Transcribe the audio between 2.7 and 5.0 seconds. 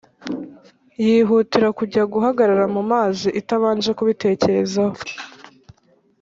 mu mazi itabanje kubitekerezaho